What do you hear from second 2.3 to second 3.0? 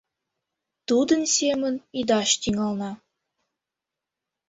тӱҥална.